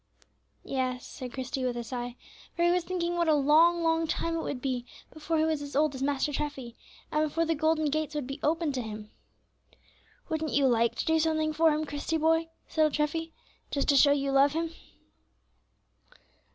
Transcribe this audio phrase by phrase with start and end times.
[0.63, 2.15] "Yes," said Christie, with a sigh,
[2.55, 5.61] for he was thinking what a long, long time it would be before he was
[5.61, 6.75] as old as Master Treffy,
[7.11, 9.11] and before the golden gates would be opened to him.
[10.27, 13.31] "Wouldn't you like to do something for Him, Christie, boy," said old Treffy,
[13.69, 14.71] "just to show you love Him?"